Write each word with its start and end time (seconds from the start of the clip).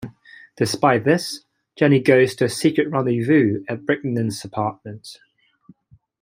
Despite 0.57 1.03
this, 1.05 1.43
Jenny 1.75 1.99
goes 1.99 2.33
to 2.37 2.45
a 2.45 2.49
secret 2.49 2.89
rendezvous 2.89 3.63
at 3.69 3.85
Brignon's 3.85 4.43
apartment. 4.43 5.19